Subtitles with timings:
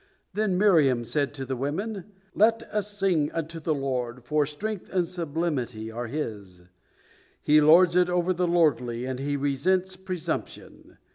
[0.33, 5.07] Then Miriam said to the women, "Let us sing unto the Lord, for strength and
[5.07, 6.63] sublimity are His;
[7.39, 10.97] He lords it over the lordly, and He resents presumption.